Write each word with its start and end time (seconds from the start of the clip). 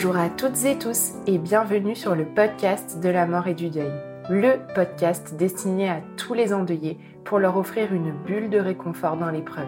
Bonjour 0.00 0.16
à 0.16 0.28
toutes 0.28 0.64
et 0.64 0.78
tous 0.78 1.14
et 1.26 1.38
bienvenue 1.38 1.96
sur 1.96 2.14
le 2.14 2.24
podcast 2.24 3.00
de 3.00 3.08
la 3.08 3.26
mort 3.26 3.48
et 3.48 3.54
du 3.54 3.68
deuil, 3.68 3.90
le 4.30 4.52
podcast 4.72 5.34
destiné 5.34 5.90
à 5.90 6.00
tous 6.16 6.34
les 6.34 6.52
endeuillés 6.52 7.00
pour 7.24 7.40
leur 7.40 7.56
offrir 7.56 7.92
une 7.92 8.12
bulle 8.12 8.48
de 8.48 8.60
réconfort 8.60 9.16
dans 9.16 9.32
l'épreuve. 9.32 9.66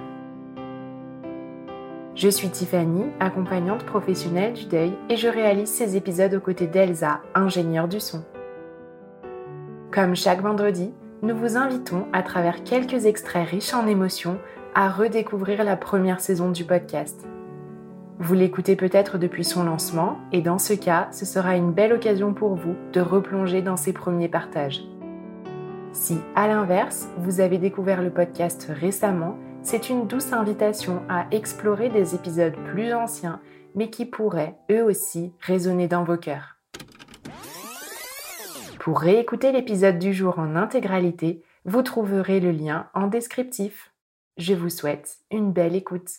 Je 2.14 2.28
suis 2.28 2.48
Tiffany, 2.48 3.06
accompagnante 3.18 3.82
professionnelle 3.84 4.52
du 4.52 4.66
deuil 4.66 4.92
et 5.08 5.16
je 5.16 5.26
réalise 5.26 5.68
ces 5.68 5.96
épisodes 5.96 6.34
aux 6.34 6.40
côtés 6.40 6.68
d'Elsa, 6.68 7.22
ingénieure 7.34 7.88
du 7.88 7.98
son. 7.98 8.22
Comme 9.90 10.14
chaque 10.14 10.42
vendredi, 10.42 10.92
nous 11.22 11.36
vous 11.36 11.56
invitons 11.56 12.06
à 12.12 12.22
travers 12.22 12.62
quelques 12.62 13.04
extraits 13.04 13.48
riches 13.48 13.74
en 13.74 13.88
émotions 13.88 14.38
à 14.76 14.90
redécouvrir 14.90 15.64
la 15.64 15.76
première 15.76 16.20
saison 16.20 16.52
du 16.52 16.64
podcast. 16.64 17.26
Vous 18.22 18.34
l'écoutez 18.34 18.76
peut-être 18.76 19.16
depuis 19.16 19.44
son 19.44 19.64
lancement 19.64 20.18
et 20.30 20.42
dans 20.42 20.58
ce 20.58 20.74
cas, 20.74 21.08
ce 21.10 21.24
sera 21.24 21.56
une 21.56 21.72
belle 21.72 21.94
occasion 21.94 22.34
pour 22.34 22.54
vous 22.54 22.76
de 22.92 23.00
replonger 23.00 23.62
dans 23.62 23.78
ses 23.78 23.94
premiers 23.94 24.28
partages. 24.28 24.82
Si, 25.92 26.18
à 26.34 26.46
l'inverse, 26.46 27.08
vous 27.16 27.40
avez 27.40 27.56
découvert 27.56 28.02
le 28.02 28.10
podcast 28.10 28.66
récemment, 28.68 29.38
c'est 29.62 29.88
une 29.88 30.06
douce 30.06 30.34
invitation 30.34 31.02
à 31.08 31.28
explorer 31.30 31.88
des 31.88 32.14
épisodes 32.14 32.56
plus 32.66 32.92
anciens, 32.92 33.40
mais 33.74 33.88
qui 33.88 34.04
pourraient, 34.04 34.58
eux 34.70 34.84
aussi, 34.84 35.32
résonner 35.40 35.88
dans 35.88 36.04
vos 36.04 36.18
cœurs. 36.18 36.58
Pour 38.80 39.00
réécouter 39.00 39.50
l'épisode 39.50 39.98
du 39.98 40.12
jour 40.12 40.38
en 40.38 40.56
intégralité, 40.56 41.42
vous 41.64 41.80
trouverez 41.80 42.40
le 42.40 42.50
lien 42.50 42.88
en 42.92 43.06
descriptif. 43.06 43.94
Je 44.36 44.52
vous 44.52 44.68
souhaite 44.68 45.20
une 45.30 45.52
belle 45.52 45.74
écoute 45.74 46.10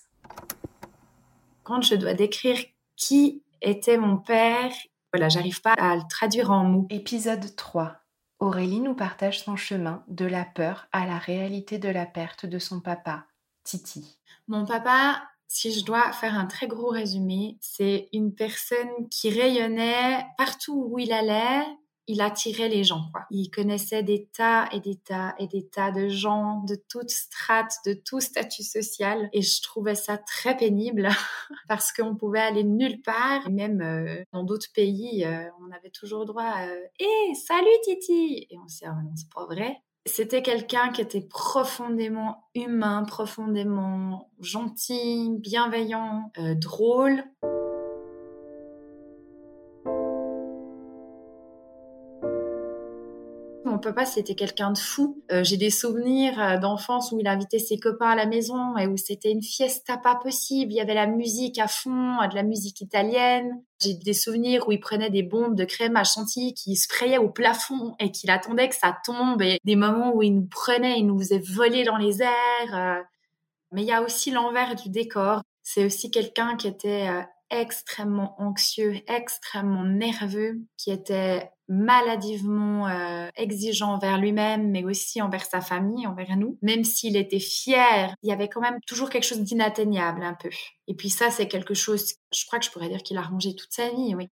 quand 1.72 1.82
je 1.82 1.96
dois 1.96 2.14
décrire 2.14 2.58
qui 2.98 3.44
était 3.62 3.96
mon 3.96 4.18
père, 4.18 4.74
voilà, 5.14 5.30
j'arrive 5.30 5.62
pas 5.62 5.72
à 5.72 5.96
le 5.96 6.02
traduire 6.10 6.52
en 6.52 6.66
mots. 6.66 6.88
Épisode 6.90 7.56
3. 7.56 7.96
Aurélie 8.40 8.82
nous 8.82 8.94
partage 8.94 9.42
son 9.42 9.56
chemin 9.56 10.04
de 10.10 10.26
la 10.26 10.44
peur 10.44 10.90
à 10.92 11.06
la 11.06 11.18
réalité 11.18 11.78
de 11.78 11.88
la 11.88 12.06
perte 12.06 12.46
de 12.46 12.60
son 12.60 12.82
papa, 12.82 13.26
Titi. 13.64 14.20
Mon 14.50 14.66
papa, 14.66 15.24
si 15.48 15.72
je 15.72 15.86
dois 15.86 16.12
faire 16.12 16.38
un 16.38 16.46
très 16.46 16.68
gros 16.68 16.90
résumé, 16.90 17.58
c'est 17.62 18.10
une 18.12 18.36
personne 18.36 19.08
qui 19.10 19.30
rayonnait 19.30 20.26
partout 20.38 20.90
où 20.92 21.00
il 21.00 21.14
allait, 21.14 21.64
il 22.08 22.22
attirait 22.22 22.70
les 22.70 22.84
gens. 22.84 23.04
Quoi. 23.12 23.26
Il 23.32 23.50
connaissait 23.50 24.04
des 24.04 24.26
tas 24.26 24.68
et 24.72 24.80
des 24.80 24.96
tas 24.96 25.36
et 25.40 25.48
des 25.48 25.68
tas 25.68 25.92
de 25.92 26.10
gens 26.10 26.64
de 26.68 26.76
toutes 26.76 27.10
strates, 27.10 27.76
de 27.86 27.94
tout 27.94 28.20
statut 28.20 28.64
social. 28.64 29.30
Et 29.34 29.42
je 29.42 29.62
trouvais 29.62 29.96
ça 29.96 30.18
très 30.18 30.58
pénible 30.58 31.10
parce 31.68 31.92
qu'on 31.92 32.16
pouvait 32.16 32.40
aller 32.40 32.64
nulle 32.64 33.02
part. 33.02 33.50
Même 33.50 33.82
euh, 33.82 34.24
dans 34.34 34.44
d'autres 34.44 34.72
pays, 34.74 35.26
euh, 35.26 35.44
on 35.62 35.72
avait 35.72 35.90
toujours 35.90 36.26
droit 36.26 36.44
à 36.44 36.68
euh, 36.68 36.82
Hé, 37.00 37.36
salut 37.36 37.68
Titi!» 37.84 38.48
Et 38.50 38.58
on 38.64 38.68
s'est 38.68 38.86
dit 38.86 38.92
ah, 38.92 39.02
non, 39.04 39.12
c'est 39.16 39.32
pas 39.34 39.46
vrai!» 39.46 39.78
C'était 40.08 40.42
quelqu'un 40.42 40.90
qui 40.90 41.02
était 41.02 41.22
profondément 41.22 42.50
humain, 42.56 43.04
profondément 43.04 44.32
gentil, 44.40 45.30
bienveillant, 45.38 46.32
drôle. 46.56 47.24
Papa, 53.82 54.06
c'était 54.06 54.36
quelqu'un 54.36 54.72
de 54.72 54.78
fou. 54.78 55.22
Euh, 55.32 55.44
j'ai 55.44 55.58
des 55.58 55.70
souvenirs 55.70 56.40
euh, 56.40 56.58
d'enfance 56.58 57.12
où 57.12 57.20
il 57.20 57.28
invitait 57.28 57.60
ses 57.60 57.78
copains 57.78 58.12
à 58.12 58.16
la 58.16 58.26
maison 58.26 58.78
et 58.78 58.88
où 58.88 58.96
c'était 58.98 59.32
une 59.32 59.42
fiesta 59.42 59.98
pas 59.98 60.16
possible. 60.16 60.72
Il 60.72 60.76
y 60.76 60.82
avait 60.82 60.94
la 60.94 61.08
musique 61.08 61.60
à 61.60 61.68
fond, 61.68 62.18
de 62.28 62.36
la 62.36 62.44
musique 62.44 62.82
italienne. 62.82 63.62
J'ai 63.82 63.96
des 63.96 64.14
souvenirs 64.14 64.68
où 64.68 64.72
il 64.72 64.80
prenait 64.80 65.10
des 65.10 65.24
bombes 65.24 65.56
de 65.56 65.66
crème 65.66 65.98
à 65.98 66.04
chantilly 66.04 66.54
qui 66.54 66.76
sprayaient 66.76 67.18
au 67.18 67.30
plafond 67.30 67.96
et 68.00 68.12
qu'il 68.12 68.30
attendait 68.30 68.70
que 68.70 68.76
ça 68.76 68.98
tombe. 69.06 69.42
Et 69.42 69.60
des 69.66 69.76
moments 69.76 70.14
où 70.14 70.22
il 70.22 70.36
nous 70.36 70.48
prenait, 70.48 71.00
il 71.00 71.08
nous 71.08 71.20
faisait 71.20 71.44
voler 71.44 71.84
dans 71.84 71.98
les 71.98 72.22
airs. 72.22 72.74
Euh. 72.74 73.02
Mais 73.72 73.82
il 73.82 73.88
y 73.88 73.94
a 73.94 74.02
aussi 74.02 74.32
l'envers 74.32 74.76
du 74.76 74.90
décor. 74.90 75.42
C'est 75.64 75.86
aussi 75.86 76.12
quelqu'un 76.12 76.56
qui 76.56 76.68
était 76.68 77.08
extrêmement 77.52 78.36
anxieux, 78.42 78.96
extrêmement 79.08 79.84
nerveux, 79.84 80.62
qui 80.78 80.92
était 80.92 81.52
maladivement 81.68 82.88
euh, 82.88 83.30
exigeant 83.36 83.94
envers 83.94 84.18
lui-même, 84.18 84.72
mais 84.72 84.84
aussi 84.84 85.22
envers 85.22 85.46
sa 85.46 85.62
famille, 85.62 86.06
envers 86.08 86.36
nous. 86.36 86.58
Même 86.62 86.84
s'il 86.84 87.16
était 87.16 87.40
fier, 87.40 88.14
il 88.24 88.30
y 88.30 88.34
avait 88.34 88.50
quand 88.50 88.62
même 88.62 88.80
toujours 88.88 89.10
quelque 89.10 89.26
chose 89.26 89.42
d'inatteignable 89.42 90.24
un 90.24 90.34
peu. 90.34 90.50
Et 90.88 90.96
puis 90.96 91.10
ça, 91.10 91.32
c'est 91.32 91.48
quelque 91.48 91.74
chose, 91.74 92.16
je 92.34 92.46
crois 92.46 92.60
que 92.60 92.66
je 92.66 92.72
pourrais 92.72 92.90
dire 92.90 93.04
qu'il 93.04 93.18
a 93.18 93.22
rangé 93.22 93.56
toute 93.56 93.72
sa 93.72 93.90
vie, 93.90 94.16
oui. 94.16 94.30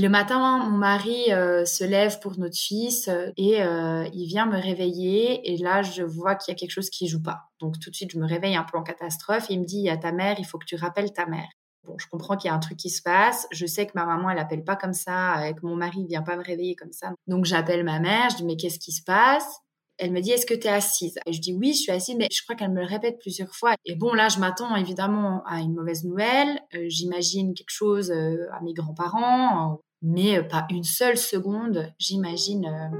Le 0.00 0.08
matin, 0.08 0.58
mon 0.58 0.78
mari 0.78 1.32
euh, 1.32 1.64
se 1.64 1.84
lève 1.84 2.20
pour 2.20 2.38
notre 2.38 2.56
fils 2.56 3.08
euh, 3.08 3.30
et 3.36 3.62
euh, 3.62 4.08
il 4.14 4.26
vient 4.26 4.46
me 4.46 4.58
réveiller. 4.58 5.52
Et 5.52 5.56
là, 5.58 5.82
je 5.82 6.02
vois 6.02 6.34
qu'il 6.34 6.52
y 6.52 6.56
a 6.56 6.58
quelque 6.58 6.70
chose 6.70 6.90
qui 6.90 7.06
joue 7.06 7.22
pas. 7.22 7.50
Donc 7.60 7.78
tout 7.78 7.90
de 7.90 7.94
suite, 7.94 8.12
je 8.12 8.18
me 8.18 8.26
réveille 8.26 8.56
un 8.56 8.64
peu 8.64 8.78
en 8.78 8.82
catastrophe. 8.82 9.50
Et 9.50 9.54
il 9.54 9.60
me 9.60 9.64
dit, 9.66 9.78
il 9.78 9.84
y 9.84 9.90
a 9.90 9.96
ta 9.96 10.12
mère, 10.12 10.36
il 10.38 10.46
faut 10.46 10.58
que 10.58 10.64
tu 10.64 10.76
rappelles 10.76 11.12
ta 11.12 11.26
mère. 11.26 11.48
Bon, 11.84 11.96
je 11.98 12.06
comprends 12.08 12.36
qu'il 12.36 12.48
y 12.48 12.52
a 12.52 12.54
un 12.54 12.58
truc 12.58 12.78
qui 12.78 12.90
se 12.90 13.02
passe. 13.02 13.46
Je 13.52 13.66
sais 13.66 13.86
que 13.86 13.92
ma 13.94 14.06
maman, 14.06 14.30
elle 14.30 14.38
appelle 14.38 14.64
pas 14.64 14.76
comme 14.76 14.92
ça, 14.92 15.48
et 15.48 15.54
que 15.54 15.60
mon 15.62 15.76
mari 15.76 16.06
vient 16.06 16.22
pas 16.22 16.36
me 16.36 16.44
réveiller 16.44 16.76
comme 16.76 16.92
ça. 16.92 17.12
Donc 17.26 17.44
j'appelle 17.44 17.84
ma 17.84 18.00
mère, 18.00 18.30
je 18.30 18.36
dis, 18.36 18.44
mais 18.44 18.56
qu'est-ce 18.56 18.78
qui 18.78 18.92
se 18.92 19.02
passe? 19.02 19.60
Elle 19.96 20.12
me 20.12 20.20
dit, 20.20 20.30
est-ce 20.30 20.46
que 20.46 20.54
tu 20.54 20.66
es 20.66 20.70
assise? 20.70 21.18
Et 21.26 21.32
je 21.32 21.40
dis, 21.42 21.52
oui, 21.52 21.72
je 21.74 21.80
suis 21.80 21.92
assise, 21.92 22.16
mais 22.16 22.28
je 22.32 22.42
crois 22.42 22.54
qu'elle 22.56 22.70
me 22.70 22.80
le 22.80 22.86
répète 22.86 23.18
plusieurs 23.18 23.54
fois. 23.54 23.74
Et 23.84 23.94
bon, 23.96 24.14
là, 24.14 24.28
je 24.28 24.38
m'attends 24.38 24.74
évidemment 24.76 25.42
à 25.46 25.60
une 25.60 25.74
mauvaise 25.74 26.04
nouvelle. 26.04 26.60
J'imagine 26.88 27.52
quelque 27.52 27.70
chose 27.70 28.10
à 28.10 28.60
mes 28.62 28.72
grands-parents, 28.72 29.80
mais 30.02 30.38
euh, 30.38 30.42
pas 30.42 30.66
une 30.70 30.84
seule 30.84 31.16
seconde, 31.16 31.92
j'imagine 31.98 32.90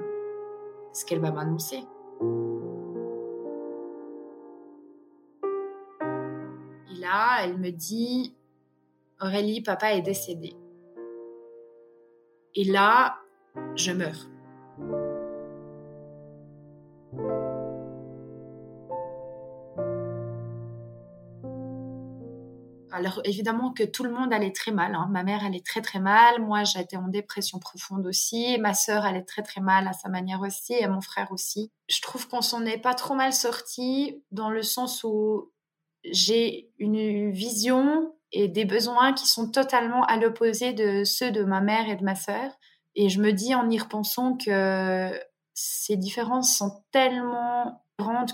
ce 0.93 1.05
qu'elle 1.05 1.21
va 1.21 1.31
m'annoncer. 1.31 1.85
Et 6.91 7.01
là, 7.01 7.45
elle 7.45 7.59
me 7.59 7.71
dit, 7.71 8.35
Aurélie, 9.21 9.63
papa 9.63 9.95
est 9.95 10.03
décédé. 10.03 10.55
Et 12.55 12.65
là, 12.65 13.17
je 13.77 13.93
meurs. 13.93 14.29
Alors 23.01 23.23
évidemment 23.25 23.73
que 23.73 23.83
tout 23.83 24.05
le 24.05 24.11
monde 24.11 24.31
allait 24.31 24.53
très 24.53 24.73
mal. 24.73 24.95
Hein. 24.95 25.09
Ma 25.11 25.23
mère 25.23 25.43
allait 25.43 25.63
très 25.65 25.81
très 25.81 26.01
mal. 26.01 26.43
Moi 26.43 26.65
j'étais 26.65 26.99
en 26.99 27.09
dépression 27.09 27.59
profonde 27.59 28.07
aussi. 28.07 28.59
Ma 28.59 28.75
sœur 28.75 29.07
allait 29.07 29.25
très 29.25 29.43
très 29.43 29.63
mal 29.63 29.89
à 29.89 29.95
sa 29.95 30.11
manière 30.11 30.43
aussi 30.43 30.75
et 30.75 30.87
mon 30.87 31.01
frère 31.01 31.33
aussi. 31.33 31.73
Je 31.89 32.03
trouve 32.03 32.29
qu'on 32.29 32.43
s'en 32.43 32.67
est 32.67 32.77
pas 32.77 32.93
trop 32.93 33.15
mal 33.15 33.33
sorti 33.33 34.23
dans 34.33 34.51
le 34.51 34.63
sens 34.63 35.03
où 35.03 35.51
j'ai 36.05 36.71
une 36.79 37.31
vision 37.31 38.15
et 38.33 38.49
des 38.49 38.67
besoins 38.67 39.15
qui 39.15 39.27
sont 39.27 39.51
totalement 39.51 40.05
à 40.05 40.19
l'opposé 40.19 40.75
de 40.75 41.03
ceux 41.05 41.31
de 41.31 41.43
ma 41.43 41.63
mère 41.63 41.89
et 41.89 41.97
de 41.97 42.05
ma 42.05 42.15
sœur. 42.15 42.53
Et 42.97 43.09
je 43.09 43.19
me 43.19 43.33
dis 43.33 43.55
en 43.55 43.71
y 43.71 43.79
repensant 43.79 44.37
que 44.37 45.11
ces 45.55 45.97
différences 45.97 46.55
sont 46.55 46.85
tellement 46.93 47.83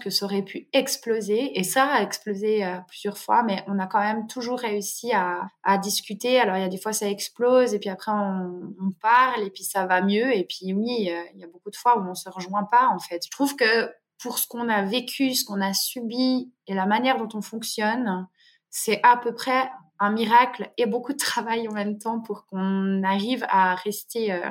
que 0.02 0.10
ça 0.10 0.24
aurait 0.24 0.42
pu 0.42 0.68
exploser. 0.72 1.58
Et 1.58 1.62
ça 1.62 1.84
a 1.84 2.02
explosé 2.02 2.64
euh, 2.64 2.76
plusieurs 2.88 3.18
fois, 3.18 3.42
mais 3.42 3.62
on 3.66 3.78
a 3.78 3.86
quand 3.86 4.00
même 4.00 4.26
toujours 4.26 4.58
réussi 4.58 5.12
à, 5.12 5.48
discuter. 5.82 6.40
Alors, 6.40 6.56
il 6.56 6.62
y 6.62 6.64
a 6.64 6.68
des 6.68 6.78
fois, 6.78 6.92
ça 6.92 7.08
explose, 7.08 7.74
et 7.74 7.78
puis 7.78 7.90
après, 7.90 8.12
on, 8.12 8.74
on 8.80 8.90
parle, 9.00 9.42
et 9.42 9.50
puis 9.50 9.64
ça 9.64 9.86
va 9.86 10.00
mieux. 10.02 10.34
Et 10.34 10.44
puis, 10.44 10.72
oui, 10.72 11.10
euh, 11.10 11.22
il 11.34 11.40
y 11.40 11.44
a 11.44 11.48
beaucoup 11.48 11.70
de 11.70 11.76
fois 11.76 11.98
où 11.98 12.08
on 12.08 12.14
se 12.14 12.28
rejoint 12.28 12.64
pas, 12.64 12.88
en 12.88 12.98
fait. 12.98 13.22
Je 13.24 13.30
trouve 13.30 13.56
que 13.56 13.90
pour 14.18 14.38
ce 14.38 14.48
qu'on 14.48 14.68
a 14.68 14.82
vécu, 14.82 15.34
ce 15.34 15.44
qu'on 15.44 15.60
a 15.60 15.72
subi, 15.72 16.52
et 16.66 16.74
la 16.74 16.86
manière 16.86 17.18
dont 17.18 17.28
on 17.36 17.42
fonctionne, 17.42 18.26
c'est 18.70 19.00
à 19.02 19.16
peu 19.16 19.34
près 19.34 19.70
un 19.98 20.10
miracle 20.10 20.70
et 20.76 20.86
beaucoup 20.86 21.12
de 21.12 21.18
travail 21.18 21.68
en 21.68 21.72
même 21.72 21.98
temps 21.98 22.20
pour 22.20 22.46
qu'on 22.46 23.02
arrive 23.02 23.44
à 23.48 23.74
rester 23.74 24.32
euh, 24.32 24.50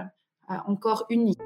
encore 0.68 1.06
unis. 1.10 1.38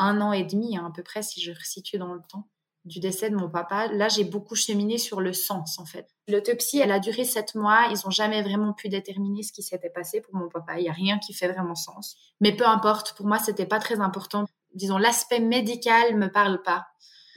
Un 0.00 0.20
an 0.20 0.32
et 0.32 0.44
demi 0.44 0.76
hein, 0.76 0.86
à 0.86 0.90
peu 0.90 1.02
près, 1.02 1.22
si 1.22 1.40
je 1.40 1.52
resitue 1.52 1.98
dans 1.98 2.14
le 2.14 2.22
temps, 2.28 2.48
du 2.84 3.00
décès 3.00 3.30
de 3.30 3.36
mon 3.36 3.48
papa. 3.48 3.88
Là, 3.88 4.08
j'ai 4.08 4.24
beaucoup 4.24 4.54
cheminé 4.54 4.98
sur 4.98 5.20
le 5.20 5.32
sens, 5.32 5.78
en 5.78 5.84
fait. 5.84 6.08
L'autopsie, 6.28 6.78
elle 6.78 6.92
a 6.92 6.98
duré 6.98 7.24
sept 7.24 7.54
mois. 7.54 7.88
Ils 7.90 7.98
n'ont 8.04 8.10
jamais 8.10 8.42
vraiment 8.42 8.72
pu 8.72 8.88
déterminer 8.88 9.42
ce 9.42 9.52
qui 9.52 9.62
s'était 9.62 9.90
passé 9.90 10.20
pour 10.20 10.34
mon 10.34 10.48
papa. 10.48 10.78
Il 10.78 10.82
n'y 10.82 10.88
a 10.88 10.92
rien 10.92 11.18
qui 11.18 11.34
fait 11.34 11.48
vraiment 11.48 11.74
sens. 11.74 12.16
Mais 12.40 12.56
peu 12.56 12.66
importe, 12.66 13.14
pour 13.14 13.26
moi, 13.26 13.38
c'était 13.38 13.66
pas 13.66 13.78
très 13.78 14.00
important. 14.00 14.46
Disons, 14.74 14.98
l'aspect 14.98 15.40
médical 15.40 16.16
me 16.16 16.30
parle 16.30 16.62
pas. 16.62 16.86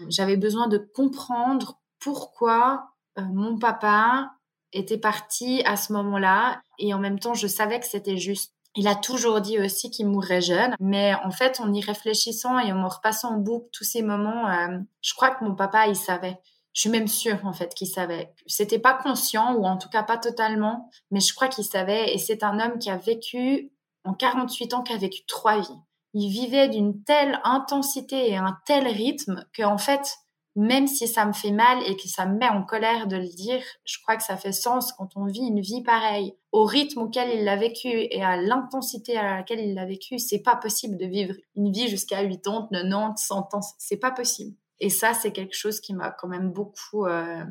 J'avais 0.10 0.38
besoin 0.38 0.68
de 0.68 0.78
comprendre 0.78 1.80
pourquoi 2.00 2.90
euh, 3.18 3.22
mon 3.34 3.58
papa 3.58 4.32
était 4.72 4.98
parti 4.98 5.62
à 5.66 5.76
ce 5.76 5.94
moment-là. 5.94 6.62
Et 6.80 6.94
en 6.94 7.00
même 7.00 7.20
temps, 7.20 7.34
je 7.34 7.48
savais 7.48 7.80
que 7.80 7.86
c'était 7.86 8.18
juste. 8.18 8.53
Il 8.76 8.88
a 8.88 8.96
toujours 8.96 9.40
dit 9.40 9.60
aussi 9.60 9.92
qu'il 9.92 10.08
mourrait 10.08 10.42
jeune, 10.42 10.76
mais 10.80 11.14
en 11.24 11.32
fait, 11.32 11.60
en 11.60 11.72
y 11.72 11.82
réfléchissant 11.82 12.58
et 12.60 12.72
en 12.72 12.76
me 12.76 12.88
repassant 12.88 13.36
en 13.36 13.38
boucle 13.38 13.68
tous 13.72 13.84
ces 13.84 14.02
moments, 14.02 14.50
euh, 14.50 14.80
je 15.02 15.14
crois 15.14 15.30
que 15.30 15.44
mon 15.44 15.54
papa, 15.54 15.88
il 15.88 15.96
savait. 15.96 16.40
Je 16.74 16.82
suis 16.82 16.90
même 16.90 17.08
sûre 17.08 17.40
en 17.46 17.54
fait 17.54 17.76
qu'il 17.76 17.88
savait. 17.88 18.34
C'était 18.48 18.80
pas 18.80 18.96
conscient 18.96 19.54
ou 19.54 19.66
en 19.66 19.78
tout 19.78 19.90
cas 19.90 20.02
pas 20.02 20.18
totalement, 20.18 20.90
mais 21.12 21.20
je 21.20 21.34
crois 21.36 21.48
qu'il 21.48 21.64
savait. 21.64 22.14
Et 22.14 22.18
c'est 22.18 22.44
un 22.44 22.60
homme 22.60 22.80
qui 22.80 22.90
a 22.90 22.98
vécu 22.98 23.72
en 24.04 24.14
48 24.14 24.74
ans, 24.74 24.82
qui 24.82 24.94
a 24.94 24.98
vécu 24.98 25.24
trois 25.28 25.60
vies. 25.60 25.80
Il 26.16 26.30
vivait 26.30 26.70
d'une 26.70 27.04
telle 27.04 27.40
intensité 27.44 28.32
et 28.32 28.38
un 28.38 28.58
tel 28.66 28.88
rythme 28.88 29.46
que 29.54 29.64
en 29.64 29.78
fait, 29.78 30.18
même 30.56 30.88
si 30.88 31.08
ça 31.08 31.26
me 31.26 31.34
fait 31.34 31.52
mal 31.52 31.80
et 31.88 31.96
que 31.96 32.08
ça 32.08 32.26
me 32.26 32.38
met 32.38 32.50
en 32.50 32.64
colère 32.64 33.08
de 33.08 33.16
le 33.16 33.28
dire, 33.28 33.64
je 33.86 33.98
crois 34.02 34.16
que 34.16 34.24
ça 34.24 34.38
fait 34.38 34.52
sens 34.52 34.94
quand 34.94 35.10
on 35.16 35.26
vit 35.26 35.48
une 35.48 35.62
vie 35.62 35.82
pareille, 35.82 36.36
au 36.52 36.64
rythme 36.64 37.00
auquel 37.00 37.30
il 37.36 37.44
l'a 37.44 37.56
vécu 37.56 37.88
et 37.90 38.24
à 38.24 38.38
l'intensité 38.38 39.18
à 39.18 39.38
laquelle 39.38 39.60
il 39.60 39.74
l'a 39.74 39.86
vécu, 39.86 40.20
c'est 40.20 40.44
pas 40.44 40.56
possible 40.56 40.98
de 40.98 41.06
vivre 41.06 41.34
une 41.56 41.72
vie 41.72 41.88
jusqu'à 41.88 42.24
80, 42.24 42.70
90, 42.72 43.24
100 43.24 43.56
ans, 43.56 43.62
c'est 43.80 43.98
pas 43.98 44.12
possible. 44.12 44.56
Et 44.80 44.90
ça, 44.90 45.14
c'est 45.14 45.32
quelque 45.32 45.56
chose 45.56 45.80
qui 45.80 45.94
m'a 45.94 46.12
quand 46.12 46.28
même 46.28 46.52
beaucoup, 46.52 47.06
euh, 47.06 47.44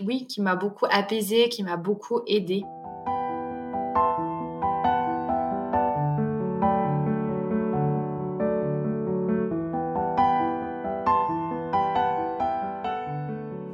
oui, 0.00 0.26
qui 0.26 0.40
m'a 0.40 0.56
beaucoup 0.56 0.86
apaisé, 0.90 1.48
qui 1.48 1.62
m'a 1.62 1.76
beaucoup 1.76 2.20
aidé. 2.26 2.62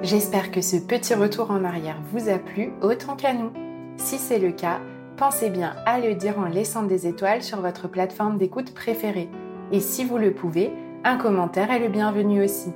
J'espère 0.02 0.50
que 0.50 0.62
ce 0.62 0.76
petit 0.76 1.14
retour 1.14 1.50
en 1.50 1.62
arrière 1.62 1.99
vous 2.11 2.31
a 2.31 2.38
plu 2.38 2.73
autant 2.81 3.17
qu'à 3.17 3.35
nous. 3.35 3.52
Si 3.99 4.17
c'est 4.17 4.38
le 4.38 4.50
cas, 4.50 4.81
pensez 5.19 5.50
bien 5.50 5.76
à 5.85 6.00
le 6.00 6.14
dire 6.14 6.38
en 6.38 6.47
laissant 6.47 6.85
des 6.85 7.06
étoiles 7.06 7.43
sur 7.43 7.61
votre 7.61 7.87
plateforme 7.87 8.38
d'écoute 8.38 8.73
préférée. 8.73 9.29
Et 9.73 9.81
si 9.81 10.06
vous 10.06 10.17
le 10.17 10.32
pouvez, 10.32 10.73
un 11.05 11.19
commentaire 11.19 11.70
est 11.70 11.81
le 11.81 11.88
bienvenu 11.88 12.43
aussi. 12.43 12.73